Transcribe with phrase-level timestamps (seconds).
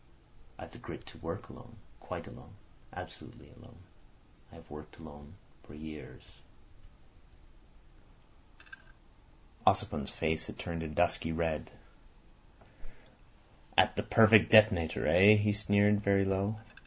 [0.57, 2.53] I've the grit to work alone, quite alone,
[2.91, 3.77] absolutely alone.
[4.51, 6.23] I've worked alone for years."
[9.67, 11.69] Ossipon's face had turned dusky red.
[13.77, 16.55] "At the perfect detonator—eh?" he sneered, very low.